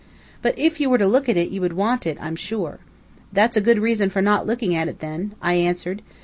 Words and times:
"But 0.41 0.57
if 0.57 0.79
you 0.79 0.89
were 0.89 0.97
to 0.97 1.05
look 1.05 1.29
at 1.29 1.37
it 1.37 1.49
you 1.51 1.61
would 1.61 1.73
want 1.73 2.07
it, 2.07 2.17
I'm 2.19 2.35
sure." 2.35 2.79
"That's 3.31 3.55
a 3.55 3.61
good 3.61 3.77
reason 3.77 4.09
for 4.09 4.19
not 4.19 4.47
looking 4.47 4.73
at 4.73 4.87
it, 4.87 4.97
then," 4.99 5.33
I 5.43 5.53
answered. 5.53 6.01